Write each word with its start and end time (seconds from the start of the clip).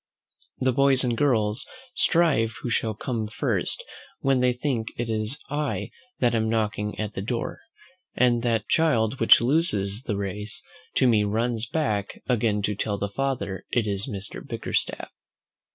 The 0.59 0.73
boys 0.73 1.03
and 1.03 1.15
girls 1.15 1.67
strive 1.93 2.55
who 2.63 2.71
shall 2.71 2.95
come 2.95 3.27
first 3.27 3.83
when 4.21 4.39
they 4.39 4.51
think 4.51 4.87
it 4.97 5.11
is 5.11 5.37
I 5.47 5.91
that 6.19 6.33
am 6.33 6.49
knocking 6.49 6.99
at 6.99 7.13
the 7.13 7.21
door; 7.21 7.59
and 8.15 8.41
that 8.41 8.67
child 8.67 9.19
which 9.19 9.41
loses 9.41 10.01
the 10.07 10.17
race 10.17 10.63
to 10.95 11.07
me 11.07 11.23
runs 11.23 11.67
back 11.67 12.19
again 12.27 12.63
to 12.63 12.73
tell 12.73 12.97
the 12.97 13.09
father 13.09 13.63
it 13.69 13.85
is 13.85 14.07
Mr. 14.09 14.41
Bickerstaff. 14.43 15.11